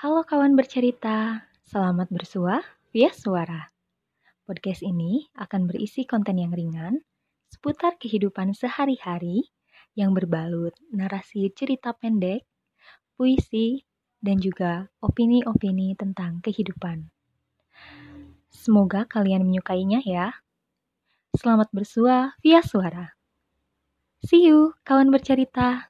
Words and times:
Halo 0.00 0.24
kawan 0.24 0.56
bercerita, 0.56 1.44
selamat 1.68 2.08
bersua 2.08 2.64
via 2.88 3.12
suara. 3.12 3.68
Podcast 4.48 4.80
ini 4.80 5.28
akan 5.36 5.68
berisi 5.68 6.08
konten 6.08 6.40
yang 6.40 6.56
ringan 6.56 7.04
seputar 7.52 8.00
kehidupan 8.00 8.56
sehari-hari 8.56 9.52
yang 9.92 10.16
berbalut 10.16 10.72
narasi 10.88 11.52
cerita 11.52 11.92
pendek, 11.92 12.48
puisi, 13.20 13.84
dan 14.24 14.40
juga 14.40 14.88
opini-opini 15.04 15.92
tentang 16.00 16.40
kehidupan. 16.40 17.12
Semoga 18.48 19.04
kalian 19.04 19.44
menyukainya 19.44 20.00
ya. 20.00 20.32
Selamat 21.36 21.68
bersua 21.76 22.40
via 22.40 22.64
suara. 22.64 23.20
See 24.24 24.48
you, 24.48 24.72
kawan 24.80 25.12
bercerita. 25.12 25.89